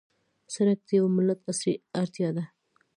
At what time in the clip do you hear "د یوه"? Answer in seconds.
0.87-1.09